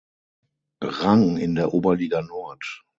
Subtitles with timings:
[0.83, 2.85] Rang in der Oberliga Nord.